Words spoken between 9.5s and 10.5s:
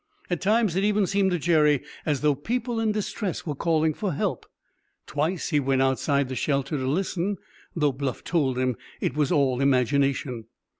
imagination.